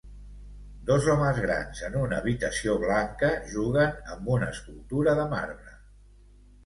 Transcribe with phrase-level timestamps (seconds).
[0.89, 5.79] Dos homes grans, en una habitació blanca, juguen amb una escultura de marbre.